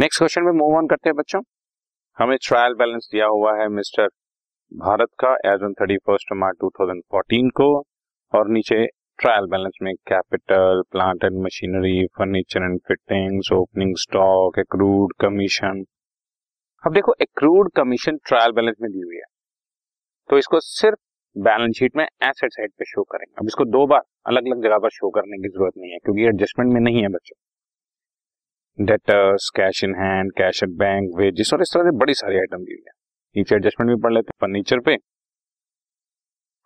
[0.00, 1.40] Next question में move on करते हैं बच्चों।
[2.18, 4.06] हमें ट्रायल बैलेंस दिया हुआ है मिस्टर
[4.72, 7.66] भारत का as on thirty first March two thousand fourteen को
[8.32, 8.78] और नीचे
[9.18, 15.84] ट्रायल बैलेंस में capital plant and machinery furniture and fittings opening stock accrued commission
[16.84, 19.28] अब देखो एक्रूड कमीशन ट्रायल बैलेंस में दी हुई है।
[20.30, 20.98] तो इसको सिर्फ़
[21.36, 24.78] बैलेंस शीट में एसेट साइड पे शो करेंगे। अब इसको दो बार अलग अलग जगह
[24.78, 27.40] पर शो करने की ज़रूरत नहीं है, क्योंकि एडजस्टमेंट में नहीं है बच्चों।
[28.80, 32.58] Debtors cash in hand cash at bank wages और इस तरह से बड़ी सारी आइटम
[32.58, 32.92] दी हुई है।
[33.36, 34.96] नीचे एडजस्टमेंट भी पढ़ लेते फर्नीचर पे।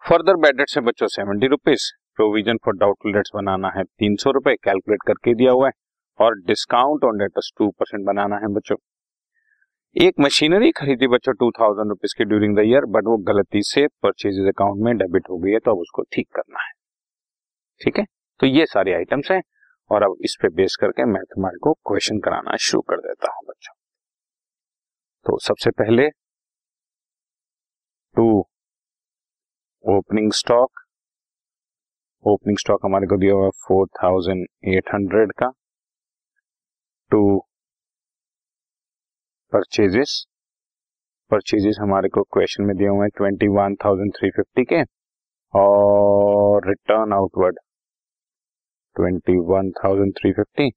[0.02, 4.30] फर्दर बेड डेट्स है बच्चों seventy rupees provision for doubtful debts बनाना है तीन सौ
[4.30, 5.72] रुपए कैलकुलेट करके दिया हुआ है।
[6.18, 8.76] और discount on debtors two percent बनाना है बच्चों।
[9.96, 13.86] एक मशीनरी खरीदी बच्चों टू थाउज़ेंड रुपीज़ की ड्यूरिंग द ईयर बट वो गलती से
[14.02, 16.72] परचेज अकाउंट में डेबिट हो गई है तो अब उसको ठीक करना है।
[17.80, 18.04] ठीक है?
[18.40, 19.40] तो ये सारे आइटम्स हैं।
[19.90, 23.44] और अब इस पे बेस करके मैं तुम्हारे को क्वेश्चन कराना शुरू कर देता हूँ
[23.48, 23.74] बच्चों।
[25.26, 26.08] तो सबसे पहले
[28.16, 28.26] to
[29.84, 30.80] opening stock
[32.24, 35.50] opening stock हमारे को दिया हुआ फोर थाउज़ेंड एट हंड्रेड का।
[37.12, 37.20] टू
[39.52, 40.24] परचेजेस
[41.30, 44.82] परचेजेस हमारे को क्वेश्चन में दिए हुए हैं twenty one thousand three fifty के।
[45.54, 47.58] और return outward
[48.96, 50.68] twenty one thousand three fifty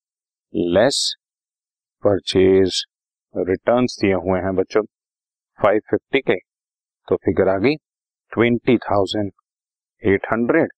[0.76, 1.00] less
[2.04, 2.84] purchase
[3.36, 4.84] return दिए हुए हैं बच्चों
[5.60, 6.36] फाइव फिफ्टी के
[7.08, 7.76] तो फिगर आ गई
[8.32, 9.32] ट्वेंटी थाउज़ेंड
[10.04, 10.72] एट हंड्रेड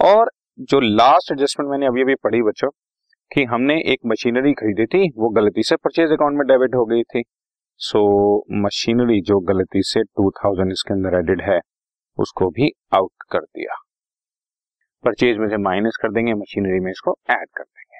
[0.00, 0.30] और
[0.68, 2.70] जो लास्ट एडजस्टमेंट मैंने अभी अभी पढ़ी बच्चों
[3.30, 7.02] कि हमने एक मशीनरी खरीदी थी वो गलती से परचेज अकाउंट में डेबिट हो गई
[7.02, 7.22] थी।
[7.80, 11.60] सो so, मशीनरी जो गलती से टू थाउज़ेंड इसके अंदर एडिड है
[12.18, 13.74] उसको भी आउट कर दिया।
[15.04, 17.98] परचेज में से माइनस कर देंगे मशीनरी में इसको ऐड कर देंगे।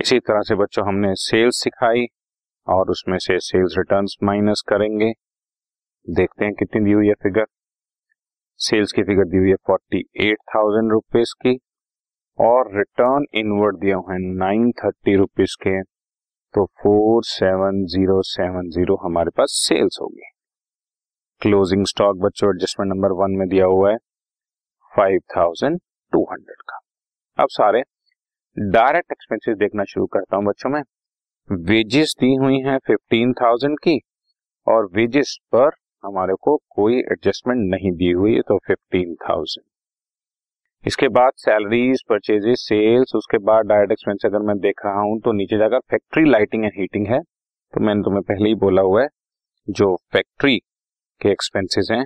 [0.00, 2.06] इसी तरह से बच्चों, हमने सेल्स सिखाई
[2.66, 5.12] और उसमें से सेल्स रिटर्न्स माइनस करेंगे।
[6.06, 7.46] देखते हैं कितनी दी हुई है फिगर
[8.60, 11.58] सेल्स की फिगर दी हुई है फोर्टी एट थाउज़ेंड रुपीज़ की
[12.38, 15.80] और रिटर्न इनवर्ड दिया हुआ है नाइन थर्टी रुपीज़ के।
[16.54, 20.30] तो four seven zero seven zero हमारे पास सेल्स होगी।
[21.42, 23.96] क्लोजिंग स्टॉक बच्चों एडजस्टमेंट नंबर वन में दिया हुआ है।
[25.00, 25.78] फाइव थाउज़ेंड
[26.12, 26.78] टू हंड्रेड का।
[27.38, 27.82] अब सारे
[28.56, 30.82] डायरेक्ट एक्सपेंसेस देखना शुरू करता हूँ बच्चों में।
[31.50, 33.98] वेजेस दी हुई हैं फिफ्टीन थाउज़ेंड की
[34.66, 35.70] और वेजेस पर
[36.04, 39.64] हमारे को कोई एडजस्टमेंट नहीं दी हुई है तो फिफ्टीन थाउज़ेंड
[40.84, 45.32] इसके बाद सैलरीज परचेजेस सेल्स उसके बाद डायरेक्ट एक्सपेंस अगर मैं देख रहा हूँ तो
[45.32, 49.08] नीचे जाकर फैक्ट्री लाइटिंग एंड हीटिंग है। तो मैंने तुम्हें पहले ही बोला हुआ है,
[49.68, 50.58] जो फैक्ट्री
[51.20, 52.04] के एक्सपेंसेस हैं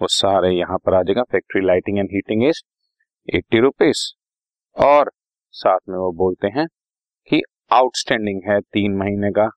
[0.00, 2.62] वो सारे यहाँ पर आ जाएगा। Factory lighting and heating is
[3.28, 4.04] eighty rupees
[4.76, 5.10] और
[5.54, 6.66] साथ में वो बोलते हैं
[7.30, 9.48] कि आउटस्टैंडिंग है तीन महीने का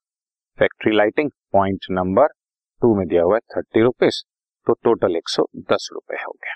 [0.59, 2.27] factory lighting point number
[2.81, 4.21] two में दिया हुआ है थर्टी रुपीज़
[4.67, 6.55] तो टोटल एक सौ दस रुपए हो गया।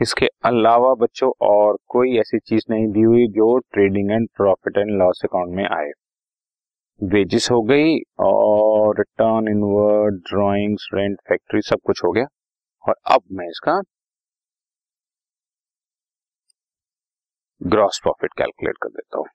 [0.00, 4.90] इसके अलावा बच्चों, और कोई ऐसी चीज़ नहीं दी हुई जो trading and profit and
[4.98, 5.90] loss account में आए।
[7.00, 12.26] वेजिस हो गई और return inward drawings rent factory सब कुछ हो गया।
[12.84, 13.80] और अब मैं इसका
[17.60, 19.26] ग्रॉस प्रॉफिट कैलकुलेट कर देता हूँ।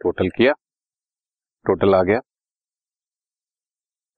[0.00, 0.52] टोटल किया?
[1.66, 2.20] टोटल आ गया।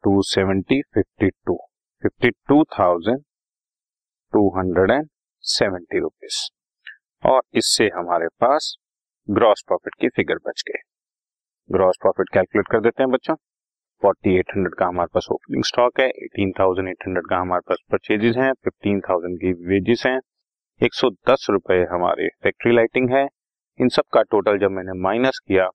[0.04, 1.59] Two seventy fifty two
[2.03, 3.21] fifty two thousand
[4.33, 5.09] two hundred and
[5.45, 6.39] seventy rupees
[7.23, 8.75] और इससे हमारे पास
[9.29, 10.81] ग्रॉस प्रॉफिट की फिगर बच गए
[11.71, 13.35] ग्रॉस प्रॉफिट कैलकुलेट कर देते हैं बच्चों।
[14.03, 17.63] फोर्टी एट हंड्रेड का हमारे पास ओपनिंग स्टॉक है एटीन थाउज़ेंड एट हंड्रेड का हमारे
[17.69, 20.19] पास परचेजेस हैं फिफ्टीन थाउज़ेंड की वेजेस हैं,
[20.81, 23.27] एक सौ दस रुपए हमारे फैक्ट्री लाइटिंग है।
[23.81, 25.69] इन सब का टोटल जब मैंने माइनस किया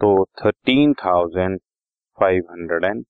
[0.00, 0.12] तो
[0.44, 1.58] thirteen thousand
[2.18, 3.04] five hundred and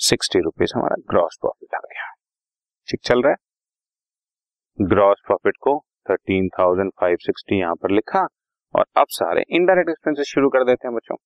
[0.00, 2.10] sixty rupees हमारा ग्रॉस प्रॉफिट आ गया।
[2.88, 4.86] ठीक चल रहा है?
[4.88, 5.78] ग्रॉस प्रॉफिट को
[6.10, 8.26] थर्टीन थाउज़ेंड फाइव सिक्सटी यहाँ पर लिखा
[8.74, 11.16] और अब सारे इनडायरेक्ट एक्सपेंसेस शुरू कर देते हैं बच्चों।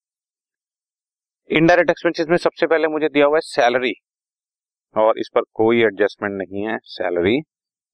[1.51, 3.93] इनडायरेक्ट एक्सपेंसेस में सबसे पहले मुझे दिया हुआ है सैलरी
[4.97, 7.39] और इस पर कोई एडजस्टमेंट नहीं है। Salary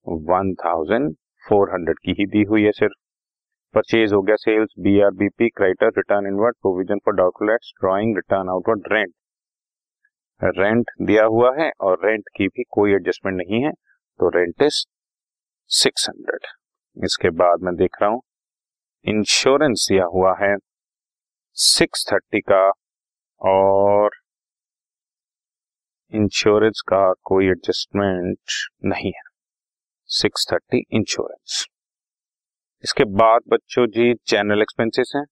[0.07, 1.13] one thousand
[1.43, 2.93] four hundred की ही दी हुई है सिर्फ़।
[3.73, 8.15] परचेज हो गया sales B R B P creditor return inward provision for doubtful debts drawing
[8.17, 9.13] return outward rent
[10.41, 13.71] rent दिया हुआ है और रेंट की भी कोई एडजस्टमेंट नहीं है
[14.19, 14.83] तो रेंट इज़
[15.71, 16.45] सिक्स हंड्रेड
[16.97, 18.21] इसके बाद मैं देख रहा हूँ
[19.05, 20.55] इंश्योरेंस दिया हुआ है
[21.57, 22.71] सिक्स थर्टी का
[23.41, 24.09] और
[26.13, 28.37] इंश्योरेंस का कोई एडजस्टमेंट
[28.85, 29.21] नहीं है।
[30.09, 31.65] सिक्स थर्टी इंश्योरेंस
[32.83, 35.25] इसके बाद बच्चों जी जनरल एक्सपेंसेस हैं।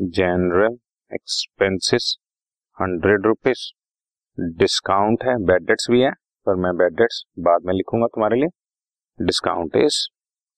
[0.00, 0.78] General
[1.10, 2.16] expenses
[2.78, 3.60] hundred rupees
[4.58, 6.10] discount है बेड डेट्स भी है,
[6.46, 8.48] पर मैं बेड डेट्स बाद में लिखूँगा तुम्हारे लिए।
[9.18, 10.00] डिस्काउंट इज़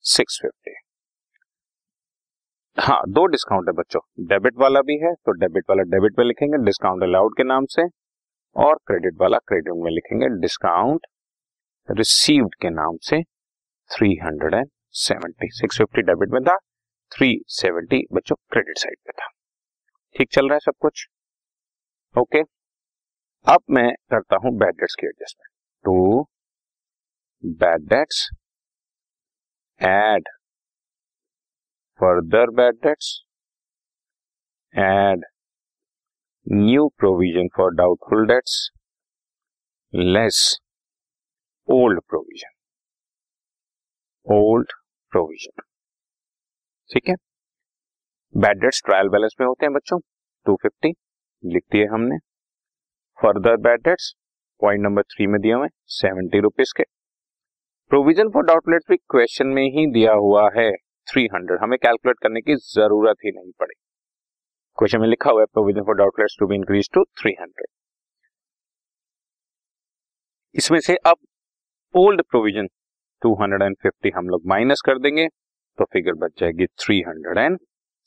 [0.05, 0.75] सिक्स फिफ्टी
[2.79, 6.65] हाँ दो डिस्काउंट है बच्चों। डेबिट वाला भी है तो डेबिट वाला डेबिट में लिखेंगे
[6.65, 7.83] डिस्काउंट अलाउड के नाम से,
[8.57, 11.07] और क्रेडिट वाला क्रेडिट में लिखेंगे डिस्काउंट
[11.89, 13.23] रिसीव्ड के नाम से
[13.91, 14.69] three hundred and
[14.99, 16.57] seventy six fifty debit में था
[17.13, 19.29] थ्री सेवेंटी बच्चों क्रेडिट साइड पे था।
[20.17, 21.07] ठीक चल रहा है सब कुछ?
[22.15, 22.41] ओके।
[23.47, 25.51] अब मैं करता हूँ बैड डेट्स की adjustment
[25.85, 26.23] to
[27.45, 28.21] bad debts
[29.81, 30.29] add
[32.01, 33.11] further bad debts
[34.75, 35.25] add
[36.47, 38.57] new provision for doubtful debts
[39.95, 40.41] less
[41.69, 42.55] old provision
[44.27, 44.73] old
[45.13, 45.63] provision
[46.91, 47.15] ठीक है?
[48.35, 49.99] बैड डेट्स ट्रायल बैलेंस में होते हैं बच्चों।
[50.47, 50.93] 250
[51.45, 52.17] लिख दिए हमने।
[53.19, 54.15] Further bad debts
[54.63, 56.83] point number three में दिया हुए सेवेंटी रुपीज़ के।
[57.91, 60.71] प्रोविज़न फॉर डाउटलेट भी क्वेश्चन में ही दिया हुआ है
[61.07, 63.75] थ्री हंड्रेड हमें कैलकुलेट करने की ज़रूरत ही नहीं पड़ी।
[64.79, 67.67] क्वेश्चन में लिखा हुआ है provision for doubtful debts to be increase to three hundred
[70.55, 71.17] इसमें से अब
[71.95, 72.69] old provision
[73.23, 75.27] two hundred and fifty हम लोग माइनस कर देंगे
[75.79, 77.59] तो फिगर बच जाएगी three hundred and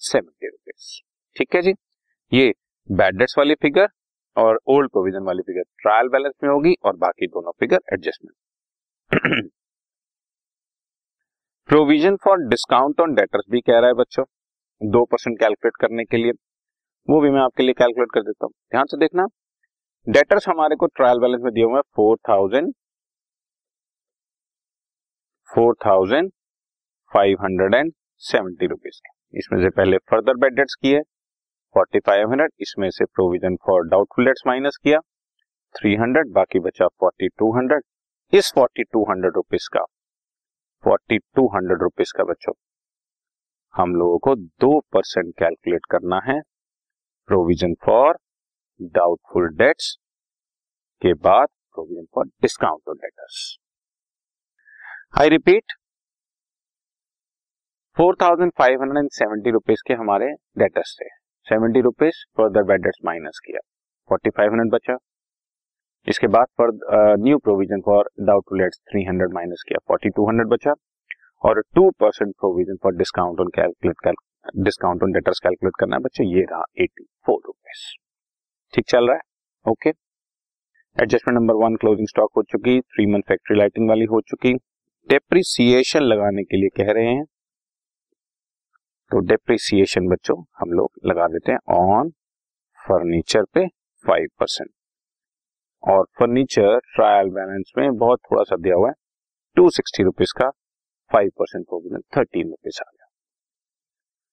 [0.01, 1.01] seventy rupees
[1.35, 1.73] ठीक है जी?
[2.31, 2.53] ये
[2.89, 3.87] बैड डेट्स वाली फिगर
[4.37, 9.49] और ओल्ड प्रोविज़न वाली फिगर ट्रायल बैलेंस में होगी और बाकी दोनों figure adjustment
[11.69, 14.23] provision for discount on debtors भी कह रहा है बच्चों,
[14.81, 16.31] दो परसेंट कैलकुलेट करने के लिए।
[17.07, 19.25] वो भी मैं आपके लिए कैलकुलेट कर देता हूँ। ध्यान से देखना
[20.07, 22.73] डेटर्स हमारे को ट्रायल बैलेंस में दिए हुए four thousand
[25.49, 26.31] four thousand
[27.11, 27.93] five hundred and
[28.23, 31.01] seventy rupees के। इसमें से पहले फर्दर बेड डेट्स की है
[31.77, 34.99] 45 इसमें से provision for doubtful debts minus किया
[35.75, 37.79] 300 बाकी बचा 4200
[38.33, 39.83] इस 4200 रुपीस का
[40.83, 42.53] 4200 रुपीस का बच्चों,
[43.75, 46.39] हम लोगों को दो परसेंट कैलकुलेट करना है
[47.29, 48.17] प्रोविज़न फॉर
[48.95, 49.91] डाउटफुल डेट्स
[51.01, 53.57] के बाद provision for discount on debtors
[55.19, 55.73] I repeat
[57.97, 61.16] four thousand five hundred and seventy rupees के हमारे डेटर्स थे।
[61.47, 63.59] Seventy rupees further bad debts minus किया।
[64.09, 64.95] फोर्टी फाइव हंड्रेड बचा।
[66.07, 66.71] इसके बाद for
[67.19, 70.73] new provision for doubtful debts three hundred minus किया। Forty two hundred बचा।
[71.43, 74.15] और two percent provision for discount on calculate
[74.65, 77.85] discount on debtors calculate करना है बच्चों। ये रहा एटी फोर रुपीज़
[78.73, 79.21] ठीक चल रहा है?
[79.65, 79.89] Okay.
[79.89, 84.53] Adjustment number one closing stock हो चुकी। थ्री मंथ फैक्ट्री लाइटिंग वाली हो चुकी।
[85.09, 87.23] डेप्रिसिएशन लगाने के लिए कह रहे हैं।
[89.11, 92.09] तो डेप्रिसिएशन बच्चों हम लोग लगा देते हैं ऑन
[92.79, 93.65] फर्नीचर पे
[94.05, 94.69] फाइव परसेंट
[95.83, 98.93] और फर्नीचर ट्रायल बैलेंस में बहुत थोड़ा सा दिया हुआ है
[99.57, 100.49] टू सिक्सटी रुपीज़ का
[101.11, 103.07] five percent provision thirteen rupees आ गया।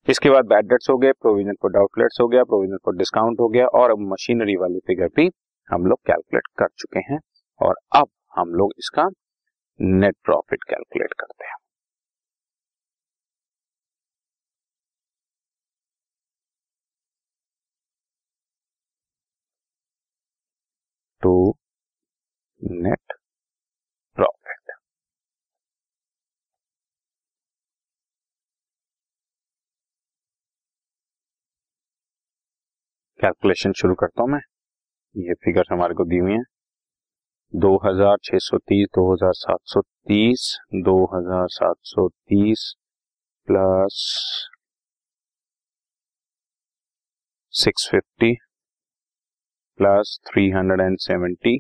[0.09, 3.49] इसके बाद बैड डेट्स हो गए प्रोविज़न फॉर डाउटलेट्स हो गया प्रोविज़न फॉर डिस्काउंट हो
[3.49, 5.31] गया, और अब मशीनरी वाली फिगर भी
[5.69, 7.19] हम लोग कैलकुलेट कर चुके हैं,
[7.61, 9.09] और अब हम लोग इसका
[9.81, 11.57] नेट प्रॉफिट कैलकुलेट करते हैं।
[21.25, 21.35] टू
[22.63, 23.13] नेट
[24.19, 24.73] प्रॉफिट
[33.21, 34.41] कैलकुलेशन शुरू करता हूँ मैं।
[35.15, 36.43] ये फिगर हमारे को दी हुई है।
[37.55, 40.47] दो हज़ार छह सौ तीस, दो हज़ार सात सौ तीस,
[40.85, 42.75] दो हज़ार सात सौ तीस
[43.49, 44.01] plus
[47.55, 48.35] six fifty
[49.79, 51.57] plus three hundred and seventy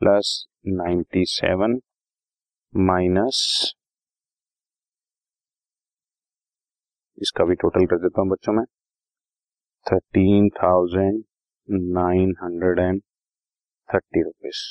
[0.00, 0.28] plus
[0.68, 1.78] ninety seven
[2.72, 3.40] minus
[7.18, 8.64] इसका भी टोटल कर देता हूँ बच्चों में
[9.86, 11.22] thirteen thousand
[11.94, 13.00] nine hundred and
[13.88, 14.62] thirty rupees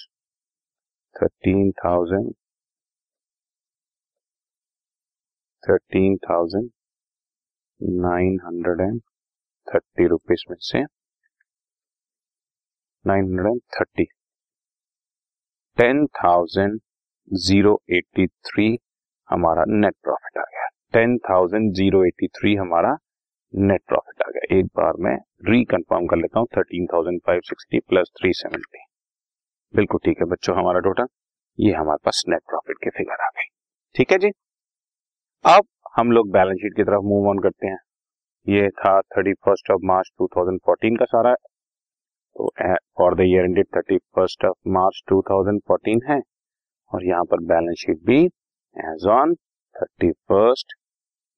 [1.15, 2.33] thirteen thousand
[5.63, 6.69] thirteen thousand
[8.01, 9.00] nine hundred and
[9.67, 10.83] thirty rupees में से
[13.05, 14.03] nine hundred and thirty.
[15.77, 16.79] Ten thousand
[17.31, 18.67] zero eighty three
[19.29, 22.98] हमारा नेट प्रॉफिट आ गया। Ten thousand zero eighty three हमारा
[23.53, 25.15] net profit आ गया। एक बार मैं
[25.46, 28.86] रिकन्फर्म कर लेता हूँ thirteen thousand five sixty plus three seventy
[29.74, 31.08] बिल्कुल ठीक है बच्चों, हमारा टोटल
[31.60, 33.48] ये हमारे पास नेट प्रॉफिट के फिगर आ गई
[33.96, 34.31] ठीक है जी?
[35.46, 35.65] अब
[35.98, 37.77] हम लोग बैलेंस शीट की तरफ़ मूव ऑन करते हैं।
[38.48, 41.34] ये था thirty first of March two thousand fourteen का सारा
[42.35, 42.50] तो
[42.97, 46.19] for the year ended thirty first of March two thousand fourteen है।
[46.91, 48.19] और यहाँ पर बैलेंस शीट भी
[48.75, 49.35] as on
[49.75, 50.73] thirty first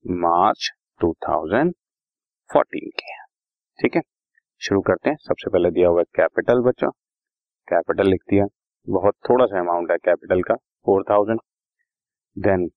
[0.06, 0.72] March
[1.02, 1.74] two thousand
[2.50, 3.24] fourteen की है।
[3.80, 4.02] ठीक है?
[4.62, 6.90] शुरू करते हैं। सबसे पहले दिया हुआ कैपिटल बच्चों।
[7.68, 8.46] कैपिटल लिख दिया।
[8.88, 11.40] बहुत थोड़ा सा अमाउंट है कैपिटल का four thousand
[12.38, 12.68] then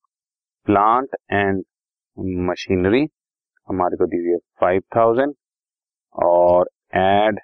[0.67, 1.63] plant and
[2.49, 3.07] machinery
[3.69, 5.35] हमारे को दी हुई है फाइव थाउज़ेंड
[6.15, 7.41] और एड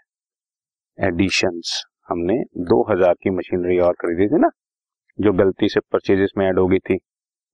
[1.02, 1.70] एडिशंस
[2.08, 2.34] हमने
[2.66, 4.50] दो हज़ार की मशीनरी और खरीदी थी ना,
[5.18, 6.96] जो गलती से परचेजेस में ऐड हो गई थी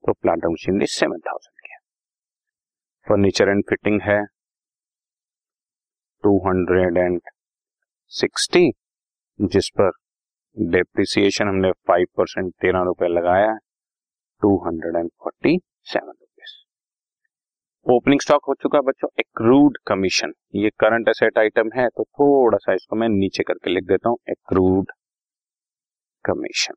[0.04, 1.76] तो प्लांट और मशीनरी सेवन थाउज़ेंड की
[3.06, 4.18] फर्नीचर एंड फिटिंग है
[6.24, 7.20] टू हंड्रेड एंड
[8.12, 8.70] सिक्सटी
[9.38, 9.90] जिस पर
[10.56, 13.56] डेप्रिसिएशन हमने फाइव परसेंट तेरह रुपए लगाया
[14.42, 16.12] two hundred and forty seven
[17.88, 22.72] opening stock हो चुका बच्चों एक्रूड कमीशन। ये करंट एसेट आइटम है तो थोड़ा सा
[22.74, 24.90] इसको मैं नीचे करके लिख देता हूँ accrued
[26.24, 26.74] commission.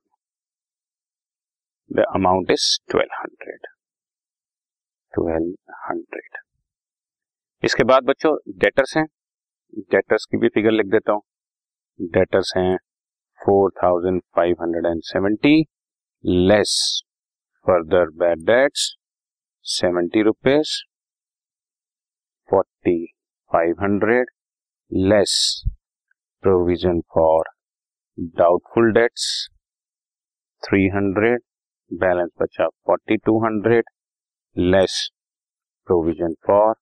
[1.91, 3.67] The amount is twelve hundred
[5.13, 6.37] twelve hundred
[7.63, 9.05] इसके बाद बच्चों डेटर्स हैं।
[9.91, 11.21] डेटर्स की भी फिगर लिख देता हूँ।
[11.99, 12.75] डेटर्स हैं
[13.41, 15.53] four thousand five hundred and seventy
[16.23, 16.77] less
[17.65, 18.87] further bad debts
[19.65, 20.73] seventy rupees
[22.51, 23.05] forty
[23.51, 24.29] five hundred
[24.91, 25.33] less
[26.43, 27.49] provision for
[28.37, 29.25] doubtful debts
[30.63, 31.41] three hundred
[31.91, 33.89] balance बचा forty two hundred
[34.55, 34.97] less
[35.87, 36.73] provision for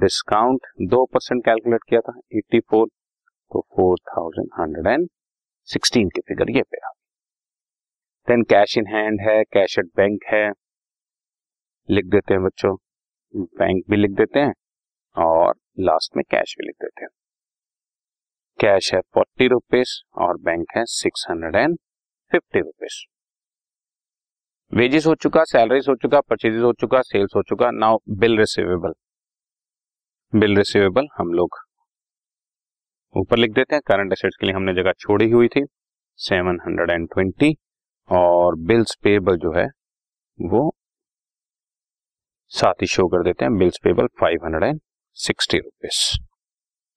[0.00, 5.08] discount दो percent calculate किया था eighty four तो four thousand hundred and
[5.68, 6.90] sixteen की figure ये पे आ
[8.28, 10.50] then cash in hand है कैश एट बैंक है,
[11.88, 12.76] लिख देते हैं बच्चों
[13.34, 14.52] बैंक भी लिख देते हैं
[15.16, 17.08] और लास्ट में कैश भी लिख देते हैं।
[18.58, 21.76] कैश है फोर्टी रुपीज़ और बैंक है six hundred and
[22.32, 23.04] fifty rupees
[24.72, 28.92] wages हो चुका सैलरीज हो चुका परचेजेस हो चुका सेल्स हो चुका now bill receivable
[30.32, 31.58] bill receivable हम लोग
[33.14, 35.64] ऊपर लिख देते हैं। करंट एसेट्स के लिए हमने जगह छोड़ी हुई थी
[36.18, 37.54] सेवन हंड्रेड एंड ट्वेंटी
[38.08, 39.66] और बिल्स पेबल जो है,
[40.38, 40.74] वो
[42.52, 44.80] साथ ही शो कर देते हैं। Bills payable five hundred and
[45.16, 45.98] sixty rupees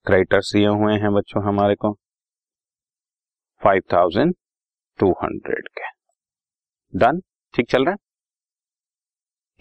[0.05, 1.91] creditors दिए हुए हैं बच्चों हमारे को।
[3.61, 4.33] फाइव थाउज़ेंड
[4.99, 5.88] टू हंड्रेड के।
[6.93, 7.21] डन
[7.53, 7.97] ठीक चल रहा है?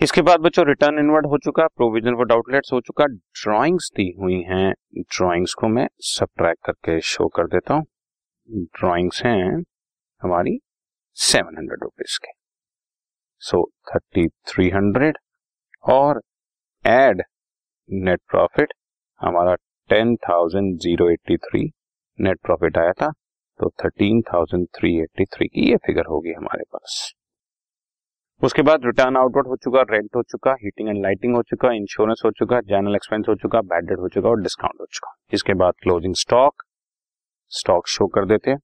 [0.01, 4.41] इसके बाद बच्चों रिटर्न इनवर्ड हो चुका प्रोविज़न फॉर आउटलेट्स हो चुका ड्राइंग्स दी हुई
[4.43, 7.87] हैं। ड्राइंग्स को मैं सब करके शो कर देता हूँ।
[8.49, 9.63] ड्राइंग्स हैं
[10.23, 10.59] हमारी
[11.17, 12.33] सेवन हंड्रेड रुपीज़ के।
[13.43, 15.19] सो थर्टी थ्री हंड्रेड
[15.89, 16.23] और
[16.85, 17.23] एड
[17.89, 18.73] नेट प्रॉफिट
[19.21, 19.55] हमारा
[19.91, 21.61] ten thousand zero eighty three
[22.19, 23.11] net profit आया था
[23.61, 27.13] तो thirteen thousand three eighty three की ये फिगर होगी हमारे पास।
[28.43, 32.23] उसके बाद रिटर्न आउटवर्ड हो चुका रेंट हो चुका हीटिंग एंड लाइटिंग हो चुका इंश्योरेंस
[32.25, 35.75] हो चुका जनरल एक्सपेंस हो चुका बैड हो चुका और डिस्काउंट हो चुका। इसके बाद
[35.83, 36.63] क्लोजिंग स्टॉक
[37.53, 38.59] स्टॉक शो कर देते हैं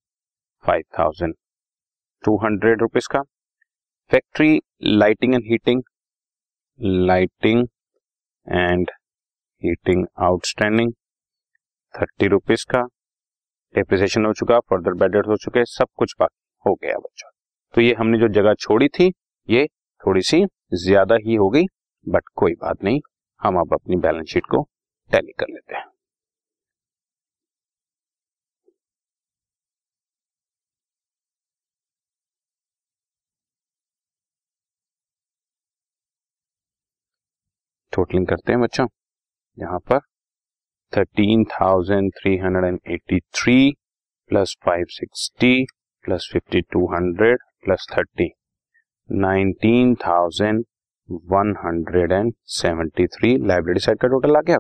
[0.65, 1.35] five thousand
[2.25, 3.23] two hundred rupees का।
[4.11, 5.83] Factory lighting and heating
[6.81, 7.67] lighting
[8.47, 8.91] and
[9.65, 10.93] heating outstanding
[11.95, 12.83] thirty rupees का
[13.75, 16.35] डेप्रिसिएशन हो चुका फर्दर बैडेड हो चुके, सब कुछ बाकी
[16.67, 17.31] हो गया बच्चों।
[17.75, 19.13] तो ये हमने जो जगह छोड़ी थी,
[19.49, 19.67] ये
[20.03, 20.45] थोड़ी सी
[20.85, 21.65] ज़्यादा ही हो गई
[22.07, 23.01] बट कोई बात नहीं,
[23.41, 24.63] हम अब अपनी बैलेंस शीट को
[25.11, 25.85] टैली कर लेते हैं।
[37.93, 38.87] टोटलिंग करते हैं बच्चों।
[39.59, 39.99] यहाँ पर
[40.93, 43.57] thirteen thousand three hundred and eighty three
[44.31, 45.65] plus five sixty
[46.05, 48.29] plus fifty two hundred plus thirty
[49.11, 50.65] nineteen thousand
[51.33, 54.59] one hundred and seventy three library side का टोटल आ गया।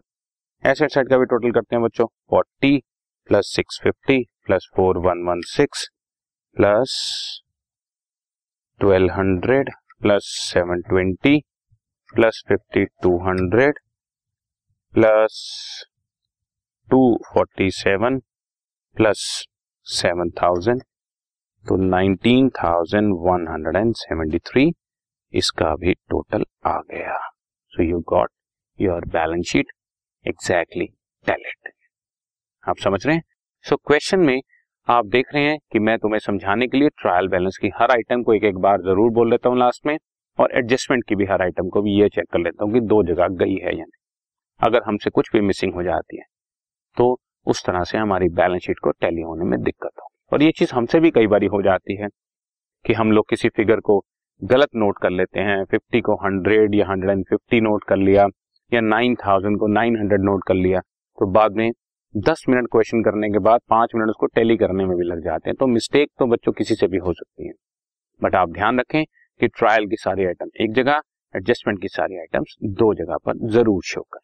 [0.62, 2.76] एसेट साइड का भी टोटल करते हैं बच्चों। Forty
[3.28, 5.88] plus six fifty plus four one one six
[6.56, 6.92] plus
[8.80, 9.70] twelve hundred
[10.02, 11.38] plus seven twenty
[12.14, 13.78] plus fifty two hundred
[14.94, 15.34] plus
[16.90, 18.18] two forty seven
[18.96, 19.46] plus
[19.86, 20.82] seven thousand
[21.64, 24.72] तो 19,173
[25.34, 27.30] इसका भी टोटल आ गया।
[27.72, 28.30] So you got
[28.80, 29.66] your balance sheet
[30.26, 30.86] exactly
[31.26, 31.72] tally it
[32.64, 33.22] आप समझ रहे हैं?
[33.64, 34.42] सो so, question में
[34.88, 38.22] आप देख रहे हैं कि मैं तुम्हें समझाने के लिए ट्रायल बैलेंस की हर आइटम
[38.22, 39.98] को एक एक बार ज़रूर बोल लेता हूँ लास्ट में
[40.38, 43.02] और एडजस्टमेंट की भी हर आइटम को भी ये चेक कर लेता हूँ कि दो
[43.02, 44.03] जगह गई है या नहीं।
[44.60, 46.24] अगर हमसे कुछ भी मिसिंग हो जाती है
[46.96, 50.50] तो उस तरह से हमारी बैलेंस शीट को टैली होने में दिक्कत हो। और ये
[50.52, 52.08] चीज़ हमसे भी कई बार हो जाती है
[52.84, 53.98] कि हम लोग किसी फिगर को
[54.42, 58.26] गलत नोट कर लेते हैं फिफ्टी को हंड्रेड या हंड्रेड एंड फिफ्टी नोट कर लिया,
[58.72, 60.80] या नाइन थाउज़ेंड को नाइन हंड्रेड नोट कर लिया
[61.18, 61.70] तो बाद में
[62.14, 65.50] दस मिनट क्वेश्चन करने के बाद पाँच मिनट उसको टेली करने में भी लग जाते
[65.50, 67.52] हैं। तो मिस्टेक तो बच्चों किसी से भी हो सकती है।
[68.20, 71.00] बट आप ध्यान रखें कि ट्रायल की सारी आइटम एक जगह
[71.34, 74.23] एडजस्टमेंट की सारी आइटम्स दो जगह पर ज़रूर शो करनी